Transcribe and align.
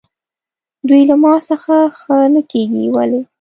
دوی 0.87 1.01
له 1.09 1.15
ما 1.23 1.33
څخه 1.49 1.75
ښه 1.99 2.15
نه 2.33 2.41
کېږي، 2.51 2.85
ولې؟ 2.95 3.21